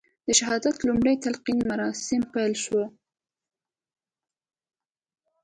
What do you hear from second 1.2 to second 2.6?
تلین مراسیم پیل